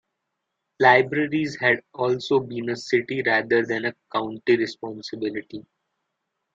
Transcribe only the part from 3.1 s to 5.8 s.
rather than a county responsibility.